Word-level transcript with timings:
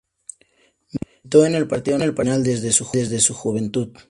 Militó 0.91 1.45
en 1.45 1.53
el 1.53 1.67
Partido 1.67 1.99
Nacional 1.99 2.43
desde 2.43 2.71
su 2.71 3.35
juventud. 3.35 3.89